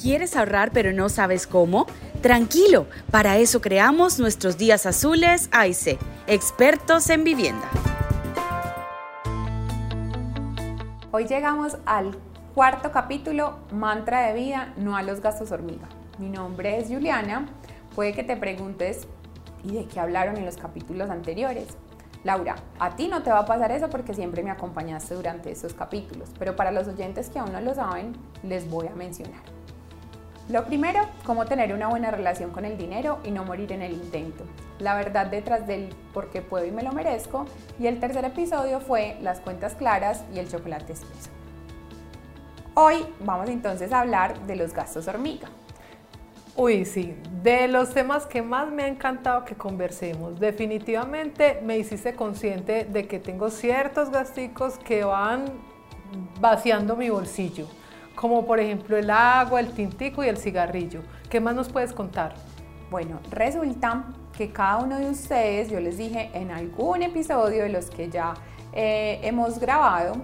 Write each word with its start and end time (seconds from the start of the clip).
¿Quieres 0.00 0.36
ahorrar 0.36 0.70
pero 0.72 0.92
no 0.92 1.08
sabes 1.08 1.46
cómo? 1.46 1.86
Tranquilo, 2.20 2.86
para 3.10 3.38
eso 3.38 3.60
creamos 3.60 4.18
nuestros 4.18 4.58
días 4.58 4.86
azules 4.86 5.48
AIC, 5.52 5.98
expertos 6.26 7.10
en 7.10 7.24
vivienda. 7.24 7.68
Hoy 11.10 11.26
llegamos 11.26 11.76
al 11.86 12.16
cuarto 12.54 12.90
capítulo, 12.90 13.58
mantra 13.72 14.22
de 14.26 14.34
vida, 14.34 14.72
no 14.76 14.96
a 14.96 15.02
los 15.02 15.20
gastos 15.20 15.52
hormiga. 15.52 15.88
Mi 16.18 16.28
nombre 16.28 16.78
es 16.78 16.88
Juliana, 16.88 17.46
puede 17.94 18.12
que 18.12 18.24
te 18.24 18.36
preguntes, 18.36 19.06
¿y 19.62 19.74
de 19.74 19.86
qué 19.86 20.00
hablaron 20.00 20.36
en 20.36 20.44
los 20.44 20.56
capítulos 20.56 21.08
anteriores? 21.10 21.68
Laura, 22.24 22.56
a 22.80 22.96
ti 22.96 23.06
no 23.08 23.22
te 23.22 23.30
va 23.30 23.40
a 23.40 23.46
pasar 23.46 23.70
eso 23.70 23.90
porque 23.90 24.14
siempre 24.14 24.42
me 24.42 24.50
acompañaste 24.50 25.14
durante 25.14 25.50
esos 25.50 25.74
capítulos, 25.74 26.30
pero 26.38 26.56
para 26.56 26.72
los 26.72 26.88
oyentes 26.88 27.28
que 27.28 27.38
aún 27.38 27.52
no 27.52 27.60
lo 27.60 27.74
saben, 27.74 28.16
les 28.42 28.68
voy 28.68 28.88
a 28.88 28.94
mencionar. 28.94 29.42
Lo 30.50 30.66
primero, 30.66 31.00
cómo 31.24 31.46
tener 31.46 31.72
una 31.72 31.88
buena 31.88 32.10
relación 32.10 32.50
con 32.50 32.66
el 32.66 32.76
dinero 32.76 33.18
y 33.24 33.30
no 33.30 33.44
morir 33.44 33.72
en 33.72 33.80
el 33.80 33.92
intento. 33.92 34.44
La 34.78 34.94
verdad 34.94 35.26
detrás 35.26 35.66
del 35.66 35.88
por 36.12 36.28
qué 36.28 36.42
puedo 36.42 36.66
y 36.66 36.70
me 36.70 36.82
lo 36.82 36.92
merezco. 36.92 37.46
Y 37.80 37.86
el 37.86 37.98
tercer 37.98 38.26
episodio 38.26 38.80
fue 38.80 39.16
las 39.22 39.40
cuentas 39.40 39.74
claras 39.74 40.22
y 40.34 40.38
el 40.38 40.48
chocolate 40.50 40.92
espeso. 40.92 41.30
Hoy 42.74 43.06
vamos 43.20 43.48
entonces 43.48 43.90
a 43.90 44.00
hablar 44.00 44.38
de 44.40 44.56
los 44.56 44.74
gastos 44.74 45.08
hormiga. 45.08 45.48
Uy, 46.56 46.84
sí, 46.84 47.16
de 47.42 47.66
los 47.66 47.94
temas 47.94 48.26
que 48.26 48.42
más 48.42 48.70
me 48.70 48.82
ha 48.82 48.88
encantado 48.88 49.46
que 49.46 49.54
conversemos. 49.54 50.38
Definitivamente 50.38 51.60
me 51.64 51.78
hiciste 51.78 52.14
consciente 52.14 52.84
de 52.84 53.08
que 53.08 53.18
tengo 53.18 53.48
ciertos 53.48 54.10
gasticos 54.10 54.76
que 54.76 55.04
van 55.04 55.46
vaciando 56.38 56.96
mi 56.96 57.08
bolsillo 57.08 57.66
como 58.14 58.46
por 58.46 58.60
ejemplo 58.60 58.96
el 58.96 59.10
agua, 59.10 59.60
el 59.60 59.70
tintico 59.72 60.24
y 60.24 60.28
el 60.28 60.36
cigarrillo. 60.36 61.02
¿Qué 61.28 61.40
más 61.40 61.54
nos 61.54 61.68
puedes 61.68 61.92
contar? 61.92 62.34
Bueno, 62.90 63.18
resulta 63.30 64.04
que 64.36 64.52
cada 64.52 64.78
uno 64.78 64.98
de 64.98 65.10
ustedes, 65.10 65.70
yo 65.70 65.80
les 65.80 65.98
dije 65.98 66.30
en 66.34 66.50
algún 66.50 67.02
episodio 67.02 67.62
de 67.64 67.68
los 67.68 67.90
que 67.90 68.08
ya 68.08 68.34
eh, 68.72 69.20
hemos 69.22 69.58
grabado, 69.58 70.14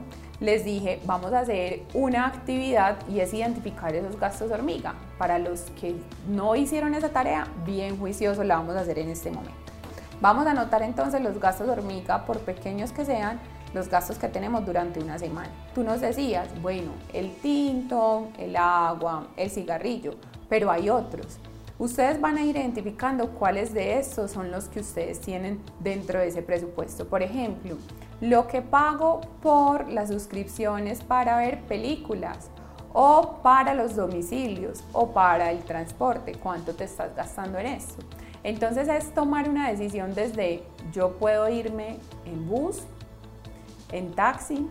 les 0.41 0.65
dije, 0.65 1.01
vamos 1.05 1.33
a 1.33 1.41
hacer 1.41 1.83
una 1.93 2.27
actividad 2.27 2.97
y 3.09 3.21
es 3.21 3.35
identificar 3.35 3.95
esos 3.95 4.19
gastos 4.19 4.51
hormiga. 4.51 4.95
Para 5.19 5.39
los 5.39 5.63
que 5.79 5.97
no 6.29 6.57
hicieron 6.57 6.95
esa 6.95 7.11
tarea, 7.11 7.47
bien 7.67 7.99
juicioso 7.99 8.43
la 8.43 8.57
vamos 8.57 8.77
a 8.77 8.81
hacer 8.81 8.99
en 8.99 9.11
este 9.11 9.31
momento. 9.31 9.53
Vamos 10.21 10.47
a 10.47 10.51
anotar 10.51 10.83
entonces 10.83 11.21
los 11.21 11.39
gastos 11.39 11.69
hormiga, 11.69 12.25
por 12.25 12.41
pequeños 12.41 12.93
que 12.93 13.05
sean, 13.05 13.39
los 13.75 13.89
gastos 13.89 14.19
que 14.19 14.29
tenemos 14.29 14.65
durante 14.67 15.01
una 15.01 15.19
semana. 15.19 15.51
Tú 15.75 15.83
nos 15.83 16.01
decías, 16.01 16.49
bueno, 16.61 16.91
el 17.13 17.35
tinto, 17.37 18.29
el 18.39 18.57
agua, 18.57 19.29
el 19.37 19.51
cigarrillo, 19.51 20.15
pero 20.49 20.71
hay 20.71 20.91
otros. 20.91 21.39
Ustedes 21.79 22.21
van 22.21 22.37
a 22.37 22.43
ir 22.43 22.57
identificando 22.57 23.31
cuáles 23.31 23.73
de 23.73 23.99
estos 23.99 24.33
son 24.33 24.51
los 24.51 24.69
que 24.69 24.81
ustedes 24.81 25.21
tienen 25.21 25.61
dentro 25.79 26.19
de 26.19 26.29
ese 26.29 26.43
presupuesto. 26.43 27.07
Por 27.07 27.23
ejemplo, 27.23 27.77
lo 28.21 28.47
que 28.49 28.61
pago 28.61 29.23
por 29.43 29.89
las 29.89 30.11
suscripciones 30.11 31.03
para 31.03 31.39
ver 31.39 31.63
películas 31.63 32.51
o 32.93 33.39
para 33.43 33.73
los 33.75 33.97
domicilios 33.97 34.85
o 34.93 35.13
para 35.13 35.53
el 35.53 35.61
transporte, 35.61 36.35
cuánto 36.35 36.75
te 36.75 36.85
estás 36.85 37.15
gastando 37.17 37.59
en 37.59 37.67
esto. 37.67 38.05
Entonces 38.43 38.89
es 38.89 39.15
tomar 39.15 39.49
una 39.49 39.71
decisión 39.71 40.15
desde 40.15 40.63
yo 40.93 41.13
puedo 41.13 41.49
irme 41.49 41.99
en 42.27 42.49
bus, 42.49 42.83
en 43.93 44.13
taxi, 44.13 44.69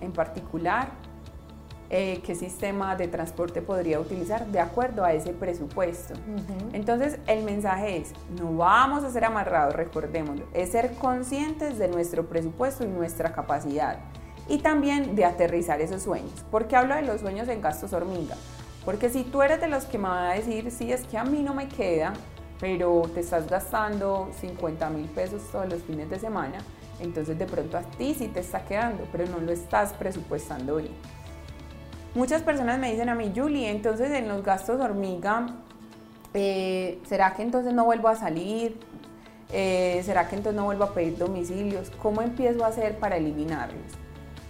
en 0.00 0.12
particular, 0.12 0.88
eh, 1.92 2.22
qué 2.24 2.36
sistema 2.36 2.94
de 2.94 3.08
transporte 3.08 3.62
podría 3.62 3.98
utilizar 3.98 4.46
de 4.46 4.60
acuerdo 4.60 5.04
a 5.04 5.12
ese 5.12 5.32
presupuesto. 5.32 6.14
Entonces, 6.72 7.18
el 7.26 7.42
mensaje 7.42 7.96
es, 7.96 8.12
no 8.40 8.56
vamos 8.56 9.02
a 9.02 9.10
ser 9.10 9.24
amarrados, 9.24 9.74
recordémoslo, 9.74 10.46
es 10.54 10.70
ser 10.70 10.94
conscientes 10.94 11.78
de 11.78 11.88
nuestro 11.88 12.28
presupuesto 12.28 12.84
y 12.84 12.86
nuestra 12.86 13.32
capacidad. 13.32 13.98
Y 14.48 14.58
también 14.58 15.16
de 15.16 15.24
aterrizar 15.24 15.80
esos 15.80 16.02
sueños. 16.02 16.44
¿Por 16.50 16.68
qué 16.68 16.76
hablo 16.76 16.94
de 16.94 17.02
los 17.02 17.22
sueños 17.22 17.48
en 17.48 17.60
gastos 17.60 17.92
hormiga? 17.92 18.36
Porque 18.84 19.10
si 19.10 19.24
tú 19.24 19.42
eres 19.42 19.60
de 19.60 19.66
los 19.66 19.84
que 19.84 19.98
me 19.98 20.08
van 20.08 20.26
a 20.26 20.34
decir, 20.34 20.70
sí, 20.70 20.92
es 20.92 21.02
que 21.02 21.18
a 21.18 21.24
mí 21.24 21.42
no 21.42 21.54
me 21.54 21.66
queda, 21.66 22.12
pero 22.60 23.02
te 23.12 23.18
estás 23.18 23.48
gastando 23.48 24.30
50 24.40 24.90
mil 24.90 25.06
pesos 25.06 25.42
todos 25.50 25.68
los 25.68 25.82
fines 25.82 26.08
de 26.08 26.20
semana, 26.20 26.58
entonces 27.00 27.38
de 27.38 27.46
pronto 27.46 27.76
a 27.76 27.82
ti 27.82 28.14
sí 28.14 28.28
te 28.28 28.40
está 28.40 28.64
quedando, 28.64 29.06
pero 29.12 29.26
no 29.26 29.38
lo 29.38 29.52
estás 29.52 29.92
presupuestando 29.92 30.76
bien. 30.76 30.92
Muchas 32.14 32.42
personas 32.42 32.78
me 32.78 32.90
dicen 32.90 33.08
a 33.08 33.14
mí, 33.14 33.32
Julie, 33.34 33.70
entonces 33.70 34.10
en 34.10 34.28
los 34.28 34.42
gastos 34.42 34.80
hormiga, 34.80 35.46
eh, 36.34 37.00
¿será 37.06 37.34
que 37.34 37.42
entonces 37.42 37.72
no 37.72 37.84
vuelvo 37.84 38.08
a 38.08 38.16
salir? 38.16 38.78
Eh, 39.52 40.02
¿Será 40.04 40.28
que 40.28 40.36
entonces 40.36 40.56
no 40.56 40.64
vuelvo 40.64 40.84
a 40.84 40.94
pedir 40.94 41.18
domicilios? 41.18 41.90
¿Cómo 42.02 42.22
empiezo 42.22 42.64
a 42.64 42.68
hacer 42.68 42.98
para 42.98 43.16
eliminarlos? 43.16 43.92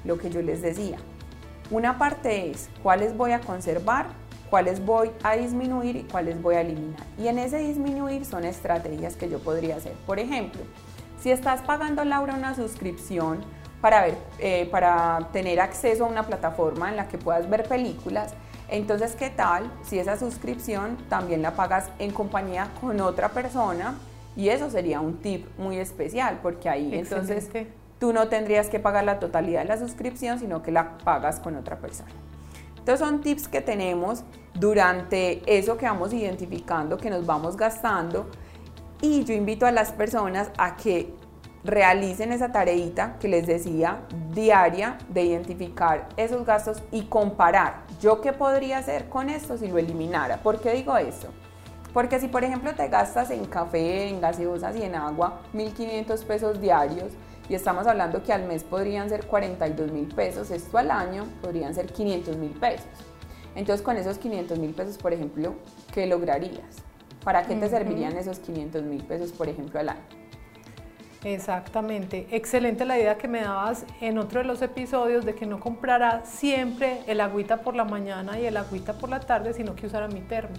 Lo 0.05 0.19
que 0.19 0.31
yo 0.31 0.43
les 0.43 0.63
decía. 0.63 0.99
Una 1.71 1.99
parte 1.99 2.51
es 2.51 2.69
cuáles 2.83 3.17
voy 3.17 3.33
a 3.33 3.41
conservar, 3.41 4.07
cuáles 4.51 4.85
voy 4.85 5.11
a 5.23 5.37
disminuir 5.37 5.97
y 5.97 6.03
cuáles 6.03 6.41
voy 6.43 6.57
a 6.57 6.63
eliminar. 6.63 7.07
Y 7.19 7.29
en 7.29 7.39
ese 7.39 7.59
disminuir 7.59 8.25
son 8.25 8.45
estrategias 8.45 9.17
que 9.17 9.29
yo 9.31 9.39
podría 9.39 9.77
hacer. 9.77 9.93
Por 10.07 10.19
ejemplo, 10.19 10.63
si 11.21 11.31
estás 11.31 11.61
pagando, 11.63 12.05
Laura, 12.05 12.35
una 12.35 12.55
suscripción 12.55 13.41
para, 13.81 14.03
ver, 14.03 14.19
eh, 14.39 14.69
para 14.71 15.29
tener 15.33 15.61
acceso 15.61 16.05
a 16.05 16.09
una 16.09 16.25
plataforma 16.25 16.91
en 16.91 16.97
la 16.97 17.09
que 17.09 17.19
puedas 17.19 17.49
ver 17.49 17.69
películas, 17.69 18.35
entonces, 18.69 19.17
¿qué 19.17 19.31
tal 19.31 19.71
si 19.83 19.99
esa 19.99 20.17
suscripción 20.17 20.97
también 21.09 21.43
la 21.43 21.53
pagas 21.53 21.91
en 21.99 22.13
compañía 22.13 22.69
con 22.81 23.01
otra 23.01 23.31
persona? 23.31 23.95
Y 24.37 24.49
eso 24.49 24.71
sería 24.71 25.01
un 25.01 25.19
tip 25.19 25.47
muy 25.59 25.77
especial, 25.79 26.39
porque 26.41 26.69
ahí 26.69 26.95
entonces 26.95 27.49
tú 27.99 28.13
no 28.13 28.29
tendrías 28.29 28.69
que 28.69 28.79
pagar 28.79 29.05
la 29.05 29.19
totalidad 29.19 29.63
de 29.63 29.69
la 29.69 29.77
suscripción, 29.77 30.39
sino 30.39 30.63
que 30.63 30.71
la 30.71 30.99
pagas 30.99 31.41
con 31.41 31.57
otra 31.57 31.79
persona. 31.79 32.11
Entonces 32.79 33.01
son 33.01 33.21
tips 33.21 33.49
que 33.49 33.61
tenemos 33.61 34.23
durante 34.55 35.43
eso 35.47 35.77
que 35.77 35.87
vamos 35.87 36.13
identificando, 36.13 36.97
que 36.97 37.11
nos 37.11 37.27
vamos 37.27 37.57
gastando 37.57 38.31
y 39.03 39.25
yo 39.25 39.35
invito 39.35 39.67
a 39.67 39.73
las 39.73 39.93
personas 39.93 40.51
a 40.59 40.77
que 40.77 41.15
realicen 41.65 42.33
esa 42.33 42.53
tareita 42.53 43.17
que 43.19 43.29
les 43.29 43.47
decía 43.47 44.01
diaria 44.33 44.99
de 45.09 45.25
identificar 45.25 46.09
esos 46.17 46.47
gastos 46.47 46.83
y 46.91 47.03
comparar 47.03 47.85
yo 48.01 48.21
qué 48.21 48.33
podría 48.33 48.79
hacer 48.79 49.09
con 49.09 49.29
esto 49.29 49.59
si 49.59 49.69
lo 49.69 49.79
eliminara. 49.79 50.39
¿Por 50.43 50.61
qué 50.61 50.73
digo 50.73 50.97
eso? 50.97 51.29
Porque 51.93 52.21
si 52.21 52.29
por 52.29 52.45
ejemplo 52.45 52.75
te 52.75 52.89
gastas 52.89 53.31
en 53.31 53.45
café, 53.45 54.09
en 54.09 54.21
gaseosas 54.21 54.77
y 54.77 54.83
en 54.83 54.95
agua 54.95 55.41
1.500 55.55 56.25
pesos 56.25 56.61
diarios 56.61 57.13
y 57.49 57.55
estamos 57.55 57.87
hablando 57.87 58.23
que 58.23 58.33
al 58.33 58.45
mes 58.45 58.63
podrían 58.63 59.09
ser 59.09 59.27
42 59.27 59.91
mil 59.91 60.07
pesos, 60.15 60.51
esto 60.51 60.79
al 60.79 60.91
año 60.91 61.27
podrían 61.43 61.75
ser 61.75 61.93
500 61.93 62.37
mil 62.37 62.53
pesos. 62.53 62.87
Entonces 63.57 63.83
con 63.83 63.97
esos 63.97 64.19
500 64.19 64.59
mil 64.59 64.73
pesos, 64.73 64.97
por 64.97 65.13
ejemplo, 65.13 65.55
¿qué 65.93 66.07
lograrías? 66.07 66.90
¿Para 67.25 67.47
qué 67.47 67.55
te 67.55 67.69
servirían 67.69 68.17
esos 68.17 68.39
500 68.39 68.83
mil 68.85 69.05
pesos, 69.05 69.33
por 69.33 69.49
ejemplo, 69.49 69.79
al 69.79 69.91
año? 69.91 70.01
Exactamente. 71.23 72.27
Excelente 72.31 72.87
la 72.87 72.99
idea 72.99 73.19
que 73.19 73.29
me 73.29 73.43
dabas 73.43 73.85
en 74.01 74.17
otro 74.17 74.41
de 74.41 74.47
los 74.47 74.63
episodios 74.63 75.27
de 75.27 75.35
que 75.35 75.45
no 75.45 75.61
comprara 75.61 76.25
siempre 76.25 77.01
el 77.07 77.21
agüita 77.21 77.59
por 77.59 77.77
la 77.77 77.85
mañana 77.85 78.41
y 78.41 78.47
el 78.47 78.57
agüita 78.57 78.95
por 78.95 79.11
la 79.11 79.21
tarde, 79.21 79.53
sino 79.53 79.75
que 79.75 79.87
usara 79.87 80.09
mi 80.09 80.21
termo. 80.21 80.57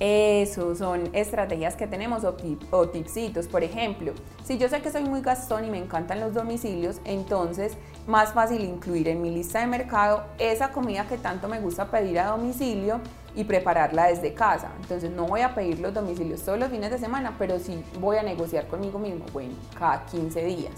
Eso 0.00 0.76
son 0.76 1.10
estrategias 1.12 1.74
que 1.74 1.88
tenemos 1.88 2.22
o, 2.24 2.36
o, 2.70 2.88
tipsitos. 2.88 3.48
Por 3.48 3.64
ejemplo, 3.64 4.12
si 4.44 4.56
yo 4.56 4.68
sé 4.68 4.80
que 4.80 4.92
soy 4.92 5.02
muy 5.02 5.22
gastón 5.22 5.64
y 5.64 5.70
me 5.70 5.78
encantan 5.78 6.20
los 6.20 6.34
domicilios, 6.34 7.00
entonces 7.04 7.76
más 8.06 8.32
fácil 8.32 8.62
incluir 8.62 9.08
en 9.08 9.20
mi 9.20 9.30
lista 9.30 9.60
de 9.60 9.66
mercado 9.66 10.24
esa 10.38 10.70
comida 10.70 11.08
que 11.08 11.18
tanto 11.18 11.48
me 11.48 11.60
gusta 11.60 11.90
pedir 11.90 12.20
a 12.20 12.28
domicilio 12.28 13.00
y 13.34 13.44
prepararla 13.44 14.06
desde 14.06 14.34
casa. 14.34 14.70
Entonces 14.80 15.10
no 15.10 15.26
voy 15.26 15.40
a 15.40 15.54
pedir 15.54 15.80
los 15.80 15.92
domicilios 15.92 16.42
todos 16.42 16.58
los 16.58 16.70
fines 16.70 16.90
de 16.90 16.98
semana, 16.98 17.34
pero 17.38 17.58
sí 17.58 17.82
voy 18.00 18.16
a 18.16 18.22
negociar 18.22 18.68
conmigo 18.68 18.98
mismo, 18.98 19.24
bueno, 19.32 19.54
cada 19.78 20.06
15 20.06 20.44
días. 20.44 20.72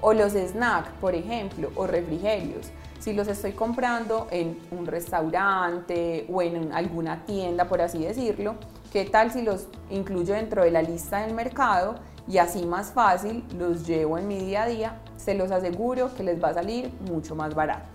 O 0.00 0.12
los 0.12 0.32
snacks, 0.32 0.90
por 1.00 1.14
ejemplo, 1.14 1.70
o 1.74 1.86
refrigerios 1.86 2.70
si 3.06 3.12
los 3.12 3.28
estoy 3.28 3.52
comprando 3.52 4.26
en 4.32 4.58
un 4.72 4.84
restaurante 4.84 6.26
o 6.28 6.42
en 6.42 6.72
alguna 6.72 7.24
tienda, 7.24 7.66
por 7.66 7.80
así 7.80 8.04
decirlo, 8.04 8.56
¿qué 8.92 9.04
tal 9.04 9.30
si 9.30 9.42
los 9.42 9.68
incluyo 9.90 10.34
dentro 10.34 10.64
de 10.64 10.72
la 10.72 10.82
lista 10.82 11.18
del 11.20 11.32
mercado 11.32 11.94
y 12.26 12.38
así 12.38 12.66
más 12.66 12.90
fácil 12.90 13.44
los 13.56 13.86
llevo 13.86 14.18
en 14.18 14.26
mi 14.26 14.38
día 14.38 14.64
a 14.64 14.66
día? 14.66 15.00
Se 15.16 15.34
los 15.34 15.52
aseguro 15.52 16.12
que 16.14 16.24
les 16.24 16.42
va 16.42 16.48
a 16.48 16.54
salir 16.54 16.92
mucho 17.08 17.36
más 17.36 17.54
barato. 17.54 17.86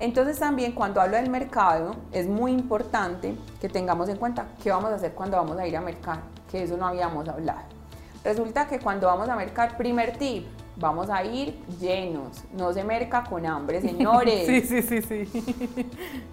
Entonces 0.00 0.40
también 0.40 0.72
cuando 0.72 1.00
hablo 1.00 1.16
del 1.16 1.30
mercado 1.30 1.94
es 2.10 2.26
muy 2.26 2.50
importante 2.50 3.36
que 3.60 3.68
tengamos 3.68 4.08
en 4.08 4.16
cuenta 4.16 4.46
qué 4.60 4.70
vamos 4.70 4.90
a 4.90 4.96
hacer 4.96 5.12
cuando 5.12 5.36
vamos 5.36 5.56
a 5.58 5.68
ir 5.68 5.76
a 5.76 5.80
mercar, 5.80 6.20
que 6.50 6.64
eso 6.64 6.76
no 6.76 6.88
habíamos 6.88 7.28
hablado. 7.28 7.62
Resulta 8.24 8.66
que 8.66 8.80
cuando 8.80 9.06
vamos 9.06 9.28
a 9.28 9.36
mercar, 9.36 9.76
primer 9.76 10.16
tip, 10.16 10.46
vamos 10.78 11.10
a 11.10 11.24
ir 11.24 11.58
llenos, 11.80 12.44
no 12.52 12.72
se 12.72 12.84
merca 12.84 13.24
con 13.24 13.44
hambre, 13.46 13.80
señores. 13.82 14.46
sí, 14.46 14.60
sí, 14.62 14.82
sí, 14.82 15.02
sí. 15.02 15.90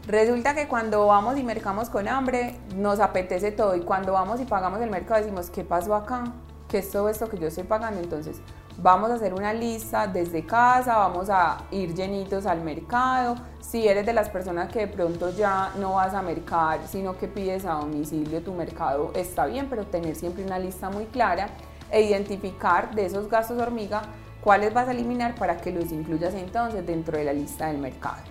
Resulta 0.08 0.54
que 0.54 0.68
cuando 0.68 1.08
vamos 1.08 1.38
y 1.38 1.44
mercamos 1.44 1.90
con 1.90 2.08
hambre, 2.08 2.56
nos 2.76 3.00
apetece 3.00 3.52
todo 3.52 3.76
y 3.76 3.82
cuando 3.82 4.14
vamos 4.14 4.40
y 4.40 4.46
pagamos 4.46 4.82
el 4.82 4.90
mercado 4.90 5.22
decimos, 5.22 5.50
¿qué 5.50 5.64
pasó 5.64 5.96
acá? 5.96 6.26
¿Qué 6.68 6.80
es 6.80 6.92
todo 6.92 7.10
esto 7.10 7.28
que 7.28 7.38
yo 7.38 7.48
estoy 7.48 7.64
pagando? 7.64 8.02
Entonces, 8.02 8.42
vamos 8.78 9.10
a 9.12 9.16
hacer 9.16 9.34
una 9.34 9.54
lista 9.54 10.08
desde 10.08 10.46
casa, 10.46 10.98
vamos 10.98 11.30
a 11.30 11.58
ir 11.72 11.94
llenitos 11.94 12.46
al 12.46 12.62
mercado. 12.62 13.36
Si 13.62 13.88
eres 13.88 14.06
de 14.06 14.14
las 14.14 14.30
personas 14.30 14.72
que 14.72 14.80
de 14.80 14.88
pronto 14.88 15.32
ya 15.32 15.72
no 15.80 15.94
vas 15.94 16.14
a 16.14 16.22
mercar, 16.22 16.80
sino 16.88 17.18
que 17.18 17.28
pides 17.28 17.66
a 17.66 17.74
domicilio 17.74 18.42
tu 18.42 18.54
mercado, 18.54 19.12
está 19.16 19.46
bien, 19.46 19.68
pero 19.70 19.86
tener 19.86 20.16
siempre 20.16 20.44
una 20.44 20.60
lista 20.60 20.90
muy 20.90 21.06
clara 21.06 21.50
e 21.92 22.02
identificar 22.02 22.94
de 22.96 23.06
esos 23.06 23.30
gastos 23.30 23.60
hormiga 23.60 24.02
cuáles 24.46 24.76
vas 24.76 24.88
a 24.88 24.92
eliminar 24.92 25.34
para 25.34 25.58
que 25.58 25.72
los 25.72 25.92
incluyas 25.92 26.36
entonces 26.36 26.86
dentro 26.86 27.18
de 27.18 27.26
la 27.26 27.34
lista 27.34 27.66
del 27.66 27.80
mercado. 27.80 28.22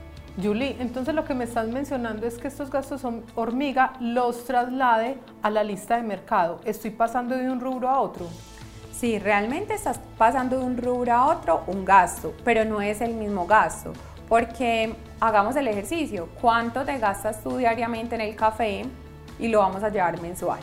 Julie, 0.40 0.76
entonces 0.78 1.12
lo 1.12 1.24
que 1.24 1.34
me 1.34 1.42
estás 1.42 1.66
mencionando 1.66 2.24
es 2.24 2.38
que 2.38 2.46
estos 2.46 2.70
gastos 2.70 3.02
hormiga 3.34 3.94
los 3.98 4.44
traslade 4.44 5.18
a 5.42 5.50
la 5.50 5.64
lista 5.64 5.96
de 5.96 6.04
mercado. 6.04 6.60
¿Estoy 6.64 6.92
pasando 6.92 7.36
de 7.36 7.50
un 7.50 7.60
rubro 7.60 7.88
a 7.88 8.00
otro? 8.00 8.28
Sí, 8.92 9.18
realmente 9.18 9.74
estás 9.74 9.98
pasando 10.16 10.58
de 10.58 10.64
un 10.64 10.76
rubro 10.76 11.12
a 11.12 11.26
otro 11.36 11.64
un 11.66 11.84
gasto, 11.84 12.32
pero 12.44 12.64
no 12.64 12.80
es 12.80 13.00
el 13.00 13.14
mismo 13.14 13.44
gasto. 13.44 13.92
Porque 14.28 14.94
hagamos 15.18 15.56
el 15.56 15.66
ejercicio, 15.66 16.28
¿cuánto 16.40 16.84
te 16.84 16.96
gastas 16.98 17.42
tú 17.42 17.56
diariamente 17.56 18.14
en 18.14 18.20
el 18.20 18.36
café? 18.36 18.86
Y 19.40 19.48
lo 19.48 19.58
vamos 19.58 19.82
a 19.82 19.88
llevar 19.88 20.20
mensual. 20.20 20.60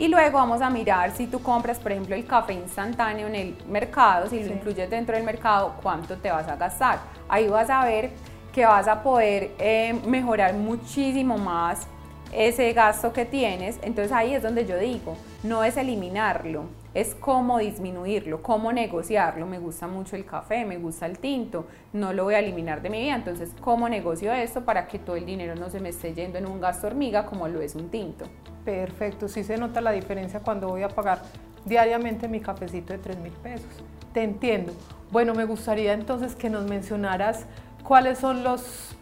Y 0.00 0.08
luego 0.08 0.38
vamos 0.38 0.62
a 0.62 0.70
mirar 0.70 1.10
si 1.10 1.26
tú 1.26 1.42
compras, 1.42 1.78
por 1.78 1.92
ejemplo, 1.92 2.14
el 2.14 2.24
café 2.24 2.54
instantáneo 2.54 3.26
en 3.26 3.34
el 3.34 3.56
mercado, 3.68 4.30
si 4.30 4.42
lo 4.42 4.54
incluyes 4.54 4.88
dentro 4.88 5.14
del 5.14 5.26
mercado, 5.26 5.74
cuánto 5.82 6.16
te 6.16 6.30
vas 6.30 6.48
a 6.48 6.56
gastar. 6.56 7.00
Ahí 7.28 7.48
vas 7.48 7.68
a 7.68 7.84
ver 7.84 8.08
que 8.50 8.64
vas 8.64 8.88
a 8.88 9.02
poder 9.02 9.50
eh, 9.58 9.92
mejorar 10.06 10.54
muchísimo 10.54 11.36
más 11.36 11.86
ese 12.32 12.72
gasto 12.72 13.12
que 13.12 13.26
tienes. 13.26 13.78
Entonces 13.82 14.10
ahí 14.10 14.32
es 14.32 14.42
donde 14.42 14.64
yo 14.64 14.78
digo, 14.78 15.18
no 15.42 15.64
es 15.64 15.76
eliminarlo, 15.76 16.64
es 16.94 17.14
cómo 17.14 17.58
disminuirlo, 17.58 18.42
cómo 18.42 18.72
negociarlo. 18.72 19.44
Me 19.44 19.58
gusta 19.58 19.86
mucho 19.86 20.16
el 20.16 20.24
café, 20.24 20.64
me 20.64 20.78
gusta 20.78 21.04
el 21.04 21.18
tinto, 21.18 21.66
no 21.92 22.14
lo 22.14 22.24
voy 22.24 22.36
a 22.36 22.38
eliminar 22.38 22.80
de 22.80 22.88
mi 22.88 23.02
vida. 23.02 23.16
Entonces, 23.16 23.50
¿cómo 23.60 23.86
negocio 23.86 24.32
esto 24.32 24.64
para 24.64 24.88
que 24.88 24.98
todo 24.98 25.16
el 25.16 25.26
dinero 25.26 25.56
no 25.56 25.68
se 25.68 25.78
me 25.78 25.90
esté 25.90 26.14
yendo 26.14 26.38
en 26.38 26.46
un 26.46 26.58
gasto 26.58 26.86
hormiga 26.86 27.26
como 27.26 27.48
lo 27.48 27.60
es 27.60 27.74
un 27.74 27.90
tinto? 27.90 28.24
Perfecto, 28.64 29.28
sí 29.28 29.44
se 29.44 29.56
nota 29.56 29.80
la 29.80 29.92
diferencia 29.92 30.40
cuando 30.40 30.68
voy 30.68 30.82
a 30.82 30.88
pagar 30.88 31.22
diariamente 31.64 32.28
mi 32.28 32.40
cafecito 32.40 32.92
de 32.92 32.98
3 32.98 33.18
mil 33.18 33.32
pesos. 33.32 33.68
Te 34.12 34.22
entiendo. 34.22 34.72
Bueno, 35.10 35.34
me 35.34 35.44
gustaría 35.44 35.92
entonces 35.92 36.34
que 36.34 36.50
nos 36.50 36.64
mencionaras 36.64 37.46
cuáles 37.82 38.18
son 38.18 38.44
los 38.44 38.94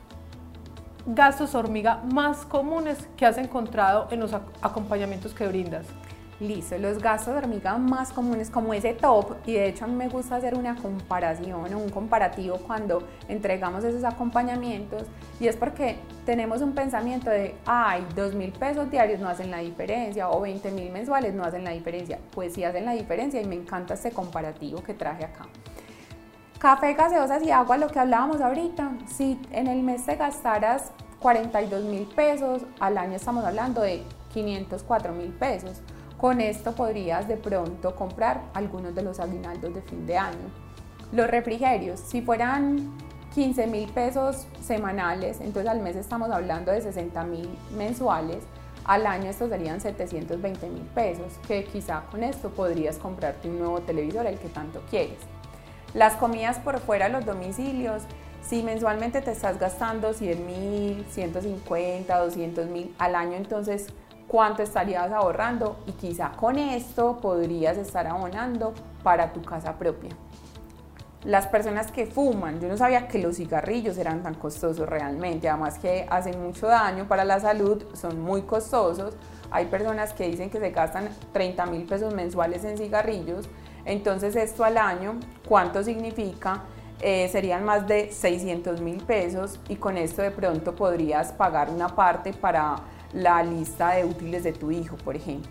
gastos 1.06 1.54
hormiga 1.54 2.02
más 2.12 2.44
comunes 2.44 3.08
que 3.16 3.26
has 3.26 3.38
encontrado 3.38 4.08
en 4.10 4.20
los 4.20 4.34
acompañamientos 4.34 5.34
que 5.34 5.46
brindas. 5.46 5.86
Listo, 6.40 6.78
los 6.78 7.02
gastos 7.02 7.34
de 7.34 7.40
hormiga 7.40 7.76
más 7.78 8.12
comunes 8.12 8.48
como 8.48 8.72
ese 8.72 8.94
top, 8.94 9.38
y 9.44 9.54
de 9.54 9.68
hecho 9.68 9.86
a 9.86 9.88
mí 9.88 9.94
me 9.96 10.08
gusta 10.08 10.36
hacer 10.36 10.54
una 10.54 10.76
comparación 10.76 11.74
o 11.74 11.78
un 11.78 11.88
comparativo 11.88 12.58
cuando 12.58 13.02
entregamos 13.26 13.82
esos 13.82 14.04
acompañamientos, 14.04 15.02
y 15.40 15.48
es 15.48 15.56
porque 15.56 15.96
tenemos 16.24 16.62
un 16.62 16.74
pensamiento 16.74 17.28
de, 17.28 17.56
ay, 17.66 18.06
dos 18.14 18.34
mil 18.34 18.52
pesos 18.52 18.88
diarios 18.88 19.18
no 19.18 19.28
hacen 19.28 19.50
la 19.50 19.58
diferencia, 19.58 20.30
o 20.30 20.40
20 20.40 20.70
mil 20.70 20.92
mensuales 20.92 21.34
no 21.34 21.42
hacen 21.42 21.64
la 21.64 21.72
diferencia. 21.72 22.20
Pues 22.30 22.54
sí 22.54 22.62
hacen 22.62 22.84
la 22.84 22.92
diferencia 22.92 23.40
y 23.40 23.44
me 23.44 23.56
encanta 23.56 23.94
este 23.94 24.12
comparativo 24.12 24.80
que 24.80 24.94
traje 24.94 25.24
acá. 25.24 25.46
Café, 26.60 26.94
gaseosas 26.94 27.42
y 27.42 27.50
agua, 27.50 27.78
lo 27.78 27.88
que 27.88 27.98
hablábamos 27.98 28.40
ahorita, 28.40 28.92
si 29.08 29.40
en 29.50 29.66
el 29.66 29.82
mes 29.82 30.06
te 30.06 30.14
gastaras 30.14 30.92
42 31.18 31.82
mil 31.82 32.06
pesos, 32.06 32.62
al 32.78 32.96
año 32.96 33.16
estamos 33.16 33.44
hablando 33.44 33.80
de 33.80 34.04
504 34.32 35.12
mil 35.12 35.30
pesos. 35.30 35.82
Con 36.18 36.40
esto 36.40 36.72
podrías 36.72 37.28
de 37.28 37.36
pronto 37.36 37.94
comprar 37.94 38.42
algunos 38.52 38.92
de 38.92 39.02
los 39.02 39.20
aguinaldos 39.20 39.72
de 39.72 39.82
fin 39.82 40.04
de 40.04 40.18
año. 40.18 40.50
Los 41.12 41.30
refrigerios, 41.30 42.00
si 42.00 42.22
fueran 42.22 42.92
15 43.34 43.68
mil 43.68 43.88
pesos 43.92 44.48
semanales, 44.60 45.40
entonces 45.40 45.70
al 45.70 45.80
mes 45.80 45.94
estamos 45.94 46.28
hablando 46.30 46.72
de 46.72 46.80
60 46.80 47.22
mil 47.22 47.48
mensuales, 47.76 48.38
al 48.84 49.06
año 49.06 49.30
estos 49.30 49.48
serían 49.50 49.80
720 49.80 50.68
mil 50.68 50.82
pesos, 50.82 51.38
que 51.46 51.64
quizá 51.64 52.02
con 52.10 52.24
esto 52.24 52.50
podrías 52.50 52.96
comprarte 52.96 53.48
un 53.48 53.60
nuevo 53.60 53.80
televisor, 53.80 54.26
el 54.26 54.38
que 54.38 54.48
tanto 54.48 54.82
quieres. 54.90 55.18
Las 55.94 56.16
comidas 56.16 56.58
por 56.58 56.80
fuera, 56.80 57.08
los 57.08 57.24
domicilios, 57.26 58.02
si 58.42 58.64
mensualmente 58.64 59.20
te 59.20 59.30
estás 59.30 59.58
gastando 59.60 60.12
100 60.12 60.46
mil, 60.46 61.06
150, 61.10 62.18
200 62.18 62.66
mil 62.66 62.92
al 62.98 63.14
año, 63.14 63.34
entonces 63.34 63.86
cuánto 64.28 64.62
estarías 64.62 65.10
ahorrando 65.10 65.78
y 65.86 65.92
quizá 65.92 66.30
con 66.32 66.58
esto 66.58 67.18
podrías 67.20 67.76
estar 67.78 68.06
abonando 68.06 68.74
para 69.02 69.32
tu 69.32 69.42
casa 69.42 69.72
propia. 69.76 70.10
Las 71.24 71.48
personas 71.48 71.90
que 71.90 72.06
fuman, 72.06 72.60
yo 72.60 72.68
no 72.68 72.76
sabía 72.76 73.08
que 73.08 73.18
los 73.18 73.36
cigarrillos 73.38 73.98
eran 73.98 74.22
tan 74.22 74.34
costosos 74.34 74.88
realmente, 74.88 75.48
además 75.48 75.78
que 75.78 76.06
hacen 76.08 76.40
mucho 76.40 76.68
daño 76.68 77.08
para 77.08 77.24
la 77.24 77.40
salud, 77.40 77.82
son 77.94 78.20
muy 78.20 78.42
costosos. 78.42 79.16
Hay 79.50 79.66
personas 79.66 80.12
que 80.12 80.28
dicen 80.28 80.48
que 80.48 80.60
se 80.60 80.70
gastan 80.70 81.08
30 81.32 81.66
mil 81.66 81.86
pesos 81.86 82.14
mensuales 82.14 82.62
en 82.64 82.78
cigarrillos, 82.78 83.48
entonces 83.84 84.36
esto 84.36 84.62
al 84.62 84.78
año, 84.78 85.18
¿cuánto 85.48 85.82
significa? 85.82 86.62
Eh, 87.00 87.28
serían 87.30 87.64
más 87.64 87.86
de 87.86 88.12
600 88.12 88.80
mil 88.80 89.02
pesos 89.02 89.60
y 89.68 89.76
con 89.76 89.96
esto 89.96 90.20
de 90.20 90.32
pronto 90.32 90.74
podrías 90.74 91.32
pagar 91.32 91.70
una 91.70 91.88
parte 91.88 92.32
para 92.32 92.76
la 93.12 93.42
lista 93.42 93.90
de 93.90 94.04
útiles 94.04 94.44
de 94.44 94.52
tu 94.52 94.70
hijo, 94.70 94.96
por 94.96 95.16
ejemplo. 95.16 95.50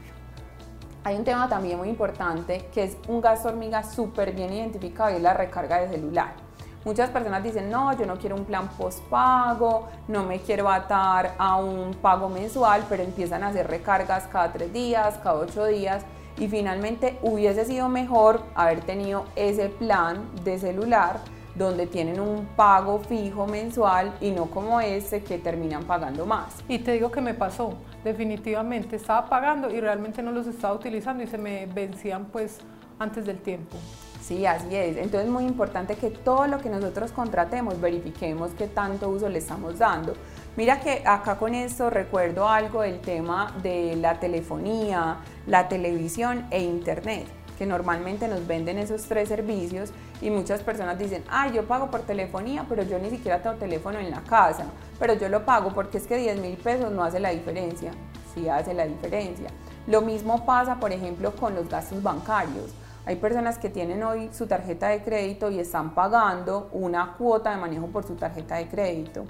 Hay 1.04 1.16
un 1.16 1.24
tema 1.24 1.48
también 1.48 1.78
muy 1.78 1.90
importante 1.90 2.70
que 2.74 2.84
es 2.84 2.98
un 3.08 3.22
gasto 3.22 3.48
hormiga 3.48 3.84
súper 3.84 4.34
bien 4.34 4.52
identificado 4.52 5.12
y 5.12 5.16
es 5.16 5.22
la 5.22 5.34
recarga 5.34 5.80
de 5.80 5.88
celular. 5.88 6.34
Muchas 6.84 7.10
personas 7.10 7.44
dicen, 7.44 7.70
no, 7.70 7.98
yo 7.98 8.06
no 8.06 8.18
quiero 8.18 8.36
un 8.36 8.46
plan 8.46 8.70
postpago, 8.70 9.88
no 10.08 10.24
me 10.24 10.40
quiero 10.40 10.70
atar 10.70 11.36
a 11.38 11.58
un 11.58 11.94
pago 11.96 12.30
mensual, 12.30 12.86
pero 12.88 13.04
empiezan 13.04 13.44
a 13.44 13.48
hacer 13.48 13.68
recargas 13.68 14.28
cada 14.28 14.54
tres 14.54 14.72
días, 14.72 15.18
cada 15.24 15.36
ocho 15.36 15.66
días 15.66 16.06
y 16.40 16.48
finalmente 16.48 17.18
hubiese 17.22 17.66
sido 17.66 17.90
mejor 17.90 18.42
haber 18.56 18.82
tenido 18.82 19.26
ese 19.36 19.70
plan 19.70 20.30
de 20.44 20.60
celular 20.60 21.20
donde 21.58 21.88
tienen 21.88 22.20
un 22.20 22.46
pago 22.56 23.00
fijo 23.00 23.48
mensual 23.48 24.14
y 24.22 24.32
no 24.32 24.46
como 24.46 24.80
este 24.80 25.24
que 25.24 25.38
terminan 25.38 25.84
pagando 25.84 26.26
más. 26.26 26.64
Y 26.68 26.80
te 26.80 26.94
digo 26.94 27.12
que 27.12 27.22
me 27.22 27.34
pasó, 27.34 27.74
definitivamente 28.04 28.96
estaba 28.96 29.28
pagando 29.28 29.70
y 29.70 29.80
realmente 29.80 30.22
no 30.22 30.32
los 30.32 30.48
estaba 30.48 30.74
utilizando 30.74 31.24
y 31.24 31.28
se 31.28 31.38
me 31.38 31.66
vencían 31.66 32.26
pues 32.26 32.60
antes 33.00 33.26
del 33.26 33.40
tiempo. 33.40 33.78
Sí, 34.22 34.46
así 34.46 34.76
es. 34.76 34.98
Entonces 34.98 35.26
es 35.26 35.30
muy 35.30 35.46
importante 35.46 35.96
que 35.96 36.10
todo 36.10 36.48
lo 36.48 36.60
que 36.60 36.70
nosotros 36.70 37.12
contratemos 37.12 37.80
verifiquemos 37.80 38.52
qué 38.58 38.68
tanto 38.68 39.10
uso 39.10 39.30
le 39.30 39.40
estamos 39.40 39.80
dando. 39.80 40.14
Mira 40.58 40.80
que 40.80 41.04
acá 41.06 41.38
con 41.38 41.56
esto 41.56 41.90
recuerdo 41.90 42.50
algo 42.50 42.82
del 42.82 43.00
tema 43.00 43.54
de 43.64 43.96
la 43.96 44.20
telefonía, 44.20 45.18
la 45.46 45.70
televisión 45.70 46.46
e 46.52 46.62
internet 46.62 47.26
que 47.58 47.66
normalmente 47.66 48.28
nos 48.28 48.46
venden 48.46 48.78
esos 48.78 49.04
tres 49.04 49.30
servicios 49.30 49.92
y 50.22 50.30
muchas 50.30 50.62
personas 50.62 50.98
dicen, 50.98 51.24
ay, 51.30 51.52
yo 51.54 51.68
pago 51.68 51.92
por 51.92 52.02
telefonía, 52.02 52.66
pero 52.68 52.84
yo 52.84 52.98
ni 53.00 53.10
siquiera 53.10 53.42
tengo 53.42 53.56
teléfono 53.58 54.00
en 54.00 54.10
la 54.10 54.22
casa, 54.22 54.66
pero 55.00 55.14
yo 55.14 55.30
lo 55.30 55.46
pago 55.46 55.74
porque 55.74 55.98
es 56.00 56.08
que 56.08 56.18
10 56.18 56.40
mil 56.40 56.58
pesos 56.58 56.92
no 56.92 57.04
hace 57.04 57.20
la 57.20 57.30
diferencia, 57.30 57.92
sí 58.34 58.50
hace 58.50 58.74
la 58.74 58.86
diferencia. 58.86 59.50
Lo 59.86 60.02
mismo 60.02 60.46
pasa, 60.46 60.80
por 60.80 60.92
ejemplo, 60.92 61.34
con 61.36 61.56
los 61.56 61.70
gastos 61.70 62.02
bancarios. 62.02 62.74
Hay 63.06 63.16
personas 63.16 63.58
que 63.58 63.70
tienen 63.70 64.04
hoy 64.04 64.30
su 64.34 64.48
tarjeta 64.48 64.90
de 64.90 65.02
crédito 65.02 65.50
y 65.50 65.60
están 65.60 65.96
pagando 65.96 66.70
una 66.74 67.14
cuota 67.18 67.52
de 67.52 67.58
manejo 67.58 67.88
por 67.88 68.06
su 68.06 68.16
tarjeta 68.16 68.56
de 68.56 68.68
crédito, 68.68 69.26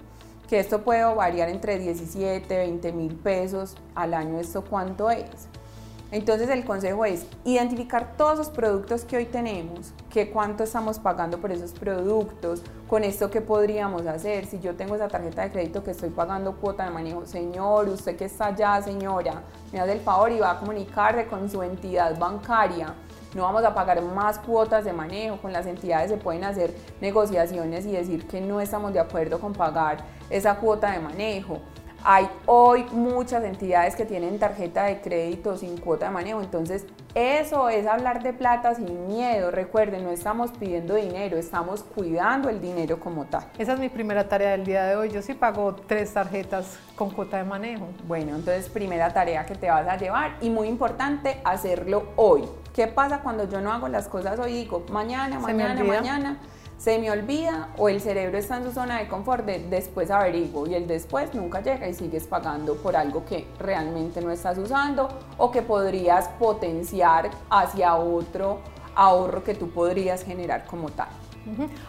que 0.49 0.59
esto 0.59 0.81
puede 0.81 1.03
variar 1.13 1.49
entre 1.49 1.77
17, 1.77 2.57
20 2.57 2.91
mil 2.93 3.15
pesos 3.15 3.75
al 3.93 4.15
año, 4.15 4.39
¿esto 4.39 4.63
cuánto 4.63 5.11
es? 5.11 5.47
Entonces 6.09 6.49
el 6.49 6.63
consejo 6.63 7.03
es 7.03 7.25
identificar 7.43 8.15
todos 8.15 8.37
los 8.37 8.49
productos 8.49 9.03
que 9.03 9.17
hoy 9.17 9.25
tenemos, 9.25 9.91
que 10.09 10.29
cuánto 10.29 10.63
estamos 10.63 10.99
pagando 10.99 11.37
por 11.37 11.51
esos 11.51 11.73
productos, 11.73 12.63
con 12.87 13.03
esto 13.03 13.29
qué 13.29 13.41
podríamos 13.41 14.07
hacer. 14.07 14.45
Si 14.45 14.59
yo 14.61 14.73
tengo 14.75 14.95
esa 14.95 15.09
tarjeta 15.09 15.41
de 15.41 15.51
crédito 15.51 15.83
que 15.83 15.91
estoy 15.91 16.09
pagando 16.09 16.55
cuota 16.55 16.85
de 16.85 16.91
manejo, 16.91 17.25
señor, 17.25 17.89
usted 17.89 18.15
que 18.15 18.25
está 18.25 18.47
allá, 18.47 18.81
señora, 18.81 19.41
me 19.73 19.81
hace 19.81 19.91
el 19.91 19.99
favor 19.99 20.31
y 20.31 20.39
va 20.39 20.51
a 20.51 20.59
comunicarse 20.59 21.27
con 21.27 21.49
su 21.49 21.61
entidad 21.61 22.17
bancaria. 22.17 22.93
No 23.35 23.43
vamos 23.43 23.65
a 23.65 23.75
pagar 23.75 24.01
más 24.01 24.39
cuotas 24.39 24.85
de 24.85 24.93
manejo, 24.93 25.37
con 25.41 25.51
las 25.51 25.65
entidades 25.65 26.09
se 26.09 26.15
pueden 26.15 26.45
hacer 26.45 26.73
negociaciones 27.01 27.85
y 27.85 27.91
decir 27.91 28.25
que 28.25 28.39
no 28.39 28.61
estamos 28.61 28.93
de 28.93 29.01
acuerdo 29.01 29.41
con 29.41 29.51
pagar 29.51 29.97
esa 30.29 30.55
cuota 30.55 30.89
de 30.91 30.99
manejo 30.99 31.59
Hay 32.03 32.29
hoy 32.45 32.85
muchas 32.91 33.43
entidades 33.43 33.95
que 33.95 34.05
tienen 34.05 34.39
tarjeta 34.39 34.85
de 34.85 35.01
crédito 35.01 35.57
sin 35.57 35.77
cuota 35.77 36.07
de 36.07 36.11
manejo, 36.11 36.41
entonces 36.41 36.85
eso 37.15 37.69
es 37.69 37.87
hablar 37.87 38.21
de 38.21 38.31
plata 38.31 38.75
sin 38.75 39.07
miedo. 39.07 39.49
Recuerden, 39.49 40.03
no 40.03 40.11
estamos 40.11 40.51
pidiendo 40.51 40.93
dinero, 40.95 41.37
estamos 41.37 41.81
cuidando 41.83 42.49
el 42.49 42.61
dinero 42.61 42.99
como 42.99 43.25
tal. 43.25 43.45
Esa 43.57 43.73
es 43.73 43.79
mi 43.79 43.89
primera 43.89 44.29
tarea 44.29 44.51
del 44.51 44.65
día 44.65 44.85
de 44.85 44.95
hoy. 44.95 45.09
Yo 45.09 45.21
sí 45.21 45.33
pago 45.33 45.75
tres 45.75 46.13
tarjetas 46.13 46.77
con 46.95 47.09
cuota 47.09 47.37
de 47.37 47.43
manejo. 47.43 47.87
Bueno, 48.07 48.35
entonces 48.35 48.69
primera 48.69 49.11
tarea 49.13 49.45
que 49.45 49.55
te 49.55 49.69
vas 49.69 49.87
a 49.87 49.97
llevar 49.97 50.37
y 50.41 50.51
muy 50.51 50.67
importante 50.67 51.41
hacerlo 51.43 52.09
hoy. 52.17 52.43
¿Qué 52.73 52.85
pasa 52.85 53.21
cuando 53.21 53.49
yo 53.49 53.61
no 53.61 53.73
hago 53.73 53.87
las 53.87 54.07
cosas 54.07 54.37
hoy? 54.37 54.53
Digo, 54.53 54.85
mañana, 54.91 55.39
mañana, 55.39 55.83
mañana 55.83 56.37
se 56.77 56.99
me 56.99 57.09
olvida 57.09 57.69
o 57.77 57.89
el 57.89 57.99
cerebro 58.01 58.37
está 58.37 58.57
en 58.57 58.63
su 58.63 58.71
zona 58.71 58.99
de 58.99 59.07
confort, 59.07 59.45
después 59.45 60.11
averiguo 60.11 60.67
y 60.67 60.75
el 60.75 60.87
después 60.87 61.33
nunca 61.33 61.61
llega 61.61 61.87
y 61.87 61.93
sigues 61.93 62.27
pagando 62.27 62.75
por 62.75 62.95
algo 62.95 63.25
que 63.25 63.47
realmente 63.59 64.21
no 64.21 64.31
estás 64.31 64.57
usando 64.57 65.09
o 65.37 65.51
que 65.51 65.61
podrías 65.61 66.27
potenciar 66.39 67.31
hacia 67.49 67.95
otro 67.95 68.59
ahorro 68.95 69.43
que 69.43 69.55
tú 69.55 69.69
podrías 69.69 70.23
generar 70.23 70.65
como 70.65 70.89
tal. 70.89 71.09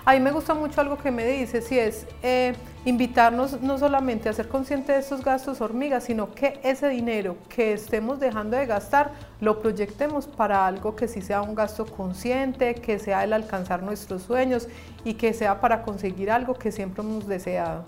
A 0.05 0.13
mí 0.13 0.21
me 0.21 0.31
gusta 0.31 0.55
mucho 0.55 0.81
algo 0.81 0.97
que 0.99 1.11
me 1.11 1.27
dice, 1.27 1.61
si 1.61 1.79
es 1.79 2.07
eh, 2.23 2.55
invitarnos 2.89 3.61
no 3.61 3.77
solamente 3.79 4.29
a 4.29 4.33
ser 4.33 4.49
conscientes 4.49 4.95
de 4.95 5.01
estos 5.01 5.23
gastos 5.23 5.61
hormigas, 5.61 6.05
sino 6.05 6.35
que 6.35 6.59
ese 6.63 6.89
dinero 6.89 7.37
que 7.49 7.75
estemos 7.75 8.19
dejando 8.19 8.57
de 8.57 8.67
gastar 8.67 9.13
lo 9.41 9.61
proyectemos 9.61 10.27
para 10.27 10.67
algo 10.67 10.97
que 10.97 11.07
sí 11.07 11.21
sea 11.21 11.43
un 11.43 11.55
gasto 11.55 11.85
consciente, 11.85 12.75
que 12.75 12.99
sea 12.99 13.25
el 13.25 13.35
alcanzar 13.35 13.83
nuestros 13.83 14.23
sueños 14.23 14.69
y 15.05 15.15
que 15.15 15.35
sea 15.35 15.61
para 15.61 15.83
conseguir 15.83 16.31
algo 16.31 16.55
que 16.55 16.73
siempre 16.73 17.03
hemos 17.03 17.27
deseado. 17.27 17.85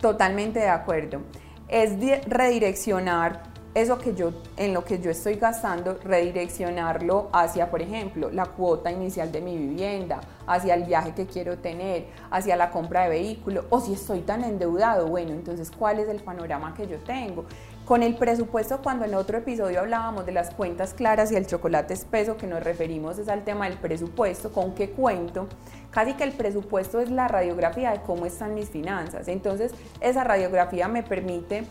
Totalmente 0.00 0.58
de 0.58 0.68
acuerdo. 0.68 1.20
Es 1.68 1.92
redireccionar 2.26 3.53
eso 3.74 3.98
que 3.98 4.14
yo, 4.14 4.30
en 4.56 4.72
lo 4.72 4.84
que 4.84 5.00
yo 5.00 5.10
estoy 5.10 5.34
gastando, 5.34 5.98
redireccionarlo 6.04 7.28
hacia, 7.32 7.70
por 7.70 7.82
ejemplo, 7.82 8.30
la 8.30 8.46
cuota 8.46 8.92
inicial 8.92 9.32
de 9.32 9.40
mi 9.40 9.56
vivienda, 9.56 10.20
hacia 10.46 10.74
el 10.74 10.84
viaje 10.84 11.12
que 11.12 11.26
quiero 11.26 11.58
tener, 11.58 12.06
hacia 12.30 12.54
la 12.54 12.70
compra 12.70 13.02
de 13.02 13.08
vehículo, 13.08 13.64
o 13.70 13.80
si 13.80 13.94
estoy 13.94 14.20
tan 14.20 14.44
endeudado, 14.44 15.08
bueno, 15.08 15.32
entonces, 15.32 15.72
¿cuál 15.72 15.98
es 15.98 16.08
el 16.08 16.22
panorama 16.22 16.74
que 16.74 16.86
yo 16.86 16.98
tengo? 16.98 17.46
Con 17.84 18.02
el 18.02 18.14
presupuesto, 18.16 18.78
cuando 18.80 19.04
en 19.04 19.14
otro 19.14 19.38
episodio 19.38 19.80
hablábamos 19.80 20.24
de 20.24 20.32
las 20.32 20.54
cuentas 20.54 20.94
claras 20.94 21.32
y 21.32 21.36
el 21.36 21.46
chocolate 21.46 21.94
espeso, 21.94 22.36
que 22.36 22.46
nos 22.46 22.62
referimos 22.62 23.18
es 23.18 23.28
al 23.28 23.44
tema 23.44 23.68
del 23.68 23.76
presupuesto, 23.76 24.52
¿con 24.52 24.74
qué 24.74 24.90
cuento? 24.90 25.48
Casi 25.90 26.14
que 26.14 26.24
el 26.24 26.32
presupuesto 26.32 27.00
es 27.00 27.10
la 27.10 27.28
radiografía 27.28 27.90
de 27.90 28.00
cómo 28.02 28.24
están 28.24 28.54
mis 28.54 28.70
finanzas. 28.70 29.28
Entonces, 29.28 29.72
esa 30.00 30.24
radiografía 30.24 30.88
me 30.88 31.02
permite 31.02 31.64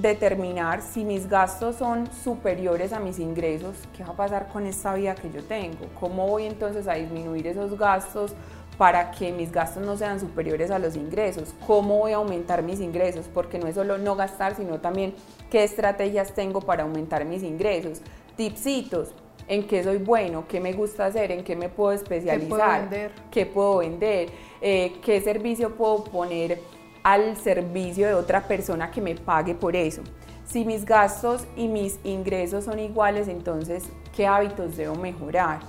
determinar 0.00 0.82
si 0.82 1.04
mis 1.04 1.28
gastos 1.28 1.76
son 1.76 2.08
superiores 2.12 2.92
a 2.92 3.00
mis 3.00 3.18
ingresos, 3.18 3.76
qué 3.96 4.04
va 4.04 4.10
a 4.10 4.16
pasar 4.16 4.48
con 4.48 4.66
esta 4.66 4.94
vida 4.94 5.14
que 5.14 5.30
yo 5.30 5.42
tengo, 5.44 5.86
cómo 5.98 6.26
voy 6.26 6.46
entonces 6.46 6.86
a 6.88 6.94
disminuir 6.94 7.46
esos 7.46 7.78
gastos 7.78 8.32
para 8.78 9.10
que 9.10 9.30
mis 9.30 9.52
gastos 9.52 9.84
no 9.84 9.96
sean 9.96 10.18
superiores 10.20 10.70
a 10.70 10.78
los 10.78 10.96
ingresos, 10.96 11.54
cómo 11.66 11.98
voy 11.98 12.12
a 12.12 12.16
aumentar 12.16 12.62
mis 12.62 12.80
ingresos, 12.80 13.26
porque 13.32 13.58
no 13.58 13.66
es 13.66 13.74
solo 13.74 13.98
no 13.98 14.16
gastar, 14.16 14.56
sino 14.56 14.80
también 14.80 15.14
qué 15.50 15.64
estrategias 15.64 16.34
tengo 16.34 16.60
para 16.60 16.84
aumentar 16.84 17.24
mis 17.24 17.42
ingresos, 17.42 18.00
tipsitos, 18.36 19.14
en 19.48 19.66
qué 19.66 19.82
soy 19.82 19.98
bueno, 19.98 20.46
qué 20.48 20.60
me 20.60 20.72
gusta 20.72 21.06
hacer, 21.06 21.32
en 21.32 21.44
qué 21.44 21.56
me 21.56 21.68
puedo 21.68 21.92
especializar, 21.92 22.88
qué 23.30 23.44
puedo 23.44 23.78
vender, 23.78 24.30
eh, 24.62 24.94
qué 25.04 25.20
servicio 25.20 25.74
puedo 25.74 26.04
poner 26.04 26.60
al 27.02 27.36
servicio 27.36 28.06
de 28.06 28.14
otra 28.14 28.42
persona 28.46 28.90
que 28.90 29.00
me 29.00 29.14
pague 29.14 29.54
por 29.54 29.76
eso. 29.76 30.02
Si 30.46 30.64
mis 30.64 30.84
gastos 30.84 31.46
y 31.56 31.68
mis 31.68 31.98
ingresos 32.04 32.64
son 32.64 32.78
iguales, 32.78 33.28
entonces, 33.28 33.84
¿qué 34.16 34.26
hábitos 34.26 34.76
debo 34.76 34.96
mejorar? 34.96 35.60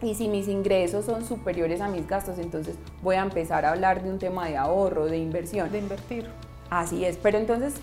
Y 0.00 0.14
si 0.14 0.28
mis 0.28 0.46
ingresos 0.46 1.04
son 1.06 1.24
superiores 1.24 1.80
a 1.80 1.88
mis 1.88 2.06
gastos, 2.06 2.38
entonces 2.38 2.76
voy 3.02 3.16
a 3.16 3.22
empezar 3.22 3.64
a 3.64 3.72
hablar 3.72 4.02
de 4.02 4.10
un 4.10 4.18
tema 4.18 4.46
de 4.46 4.56
ahorro, 4.56 5.06
de 5.06 5.18
inversión. 5.18 5.72
De 5.72 5.78
invertir. 5.78 6.30
Así 6.70 7.04
es, 7.04 7.16
pero 7.16 7.38
entonces 7.38 7.74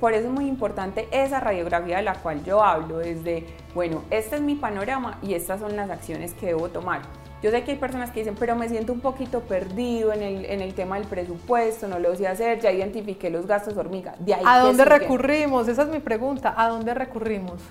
por 0.00 0.14
eso 0.14 0.28
es 0.28 0.32
muy 0.32 0.48
importante 0.48 1.06
esa 1.12 1.40
radiografía 1.40 1.98
de 1.98 2.02
la 2.02 2.14
cual 2.14 2.42
yo 2.42 2.64
hablo, 2.64 2.98
desde, 2.98 3.44
bueno, 3.74 4.02
este 4.10 4.36
es 4.36 4.42
mi 4.42 4.54
panorama 4.54 5.18
y 5.22 5.34
estas 5.34 5.60
son 5.60 5.76
las 5.76 5.90
acciones 5.90 6.32
que 6.32 6.46
debo 6.46 6.70
tomar. 6.70 7.02
Yo 7.42 7.50
sé 7.50 7.64
que 7.64 7.72
hay 7.72 7.78
personas 7.78 8.10
que 8.10 8.20
dicen, 8.20 8.34
pero 8.38 8.54
me 8.54 8.68
siento 8.68 8.92
un 8.92 9.00
poquito 9.00 9.40
perdido 9.40 10.12
en 10.12 10.22
el, 10.22 10.44
en 10.44 10.60
el 10.60 10.74
tema 10.74 10.98
del 10.98 11.08
presupuesto, 11.08 11.88
no 11.88 11.98
lo 11.98 12.14
sé 12.14 12.28
hacer, 12.28 12.60
ya 12.60 12.70
identifiqué 12.70 13.30
los 13.30 13.46
gastos 13.46 13.76
hormiga. 13.76 14.14
De 14.18 14.34
ahí 14.34 14.42
¿A 14.44 14.58
dónde 14.58 14.84
recurrimos? 14.84 15.66
Esa 15.66 15.82
es 15.82 15.88
mi 15.88 16.00
pregunta, 16.00 16.54
¿a 16.56 16.68
dónde 16.68 16.92
recurrimos? 16.92 17.62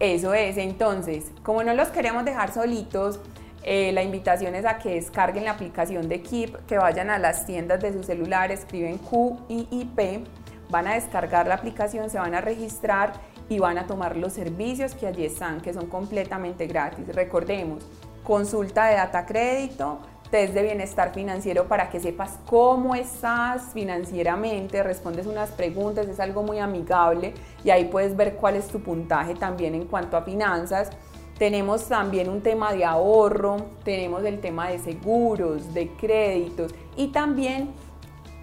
Eso 0.00 0.34
es, 0.34 0.56
entonces, 0.58 1.30
como 1.42 1.62
no 1.62 1.72
los 1.72 1.88
queremos 1.88 2.24
dejar 2.24 2.52
solitos, 2.52 3.20
eh, 3.62 3.92
la 3.92 4.02
invitación 4.02 4.54
es 4.54 4.64
a 4.64 4.78
que 4.78 4.94
descarguen 4.94 5.44
la 5.44 5.52
aplicación 5.52 6.08
de 6.08 6.20
Keep, 6.20 6.66
que 6.66 6.76
vayan 6.76 7.08
a 7.10 7.18
las 7.18 7.46
tiendas 7.46 7.80
de 7.80 7.92
su 7.92 8.02
celular, 8.02 8.52
escriben 8.52 8.98
Q 8.98 9.38
y 9.48 9.66
IP, 9.70 10.26
van 10.68 10.86
a 10.86 10.94
descargar 10.94 11.46
la 11.46 11.54
aplicación, 11.54 12.10
se 12.10 12.18
van 12.18 12.34
a 12.34 12.40
registrar 12.40 13.14
y 13.48 13.58
van 13.58 13.78
a 13.78 13.86
tomar 13.86 14.16
los 14.16 14.32
servicios 14.32 14.94
que 14.94 15.06
allí 15.06 15.24
están, 15.24 15.60
que 15.60 15.72
son 15.72 15.86
completamente 15.86 16.66
gratis. 16.66 17.06
Recordemos, 17.14 17.84
consulta 18.26 18.86
de 18.86 18.96
data 18.96 19.24
crédito, 19.24 20.00
test 20.30 20.52
de 20.52 20.62
bienestar 20.62 21.14
financiero 21.14 21.68
para 21.68 21.88
que 21.88 22.00
sepas 22.00 22.40
cómo 22.44 22.96
estás 22.96 23.72
financieramente, 23.72 24.82
respondes 24.82 25.26
unas 25.26 25.50
preguntas, 25.50 26.08
es 26.08 26.18
algo 26.18 26.42
muy 26.42 26.58
amigable 26.58 27.34
y 27.62 27.70
ahí 27.70 27.84
puedes 27.84 28.16
ver 28.16 28.34
cuál 28.34 28.56
es 28.56 28.66
tu 28.66 28.80
puntaje 28.80 29.34
también 29.34 29.76
en 29.76 29.84
cuanto 29.86 30.16
a 30.16 30.22
finanzas. 30.22 30.90
Tenemos 31.38 31.86
también 31.86 32.28
un 32.28 32.42
tema 32.42 32.72
de 32.72 32.84
ahorro, 32.84 33.58
tenemos 33.84 34.24
el 34.24 34.40
tema 34.40 34.70
de 34.70 34.80
seguros, 34.80 35.72
de 35.72 35.92
créditos 35.92 36.74
y 36.96 37.08
también 37.08 37.70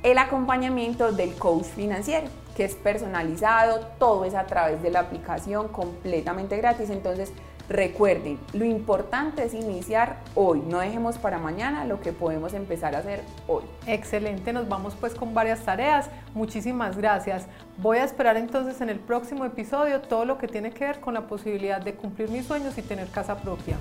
el 0.04 0.18
acompañamiento 0.18 1.12
del 1.12 1.36
coach 1.36 1.66
financiero 1.66 2.28
que 2.56 2.66
es 2.66 2.76
personalizado, 2.76 3.88
todo 3.98 4.26
es 4.26 4.36
a 4.36 4.46
través 4.46 4.82
de 4.82 4.92
la 4.92 5.02
aplicación 5.02 5.70
completamente 5.70 6.58
gratis. 6.58 6.90
Entonces, 6.90 7.32
Recuerden, 7.70 8.38
lo 8.52 8.66
importante 8.66 9.44
es 9.44 9.54
iniciar 9.54 10.18
hoy, 10.36 10.62
no 10.68 10.80
dejemos 10.80 11.18
para 11.18 11.38
mañana 11.38 11.86
lo 11.86 12.02
que 12.02 12.12
podemos 12.12 12.54
empezar 12.54 12.94
a 12.94 13.00
hacer 13.00 13.22
hoy. 13.48 13.64
Excelente, 13.88 14.52
nos 14.52 14.68
vamos 14.68 14.96
pues 15.00 15.16
con 15.16 15.34
varias 15.34 15.62
tareas. 15.62 16.10
Muchísimas 16.34 16.98
gracias. 16.98 17.46
Voy 17.78 18.00
a 18.00 18.04
esperar 18.04 18.36
entonces 18.36 18.82
en 18.82 18.90
el 18.90 19.00
próximo 19.00 19.46
episodio 19.46 20.02
todo 20.02 20.26
lo 20.26 20.38
que 20.38 20.48
tiene 20.48 20.72
que 20.72 20.86
ver 20.86 21.00
con 21.00 21.14
la 21.14 21.28
posibilidad 21.28 21.82
de 21.82 21.94
cumplir 21.94 22.30
mis 22.30 22.46
sueños 22.46 22.78
y 22.78 22.82
tener 22.82 23.08
casa 23.08 23.38
propia. 23.38 23.78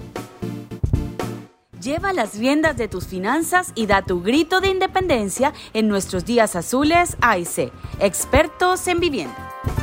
Lleva 1.81 2.12
las 2.12 2.39
riendas 2.39 2.77
de 2.77 2.87
tus 2.87 3.09
finanzas 3.09 3.73
y 3.75 3.87
da 3.87 4.03
tu 4.03 4.23
grito 4.23 4.61
de 4.61 4.69
independencia 4.69 5.53
en 5.75 5.89
nuestros 5.89 6.25
días 6.25 6.55
azules 6.55 7.17
AIC, 7.21 7.73
expertos 7.99 8.87
en 8.87 9.01
vivienda. 9.01 9.82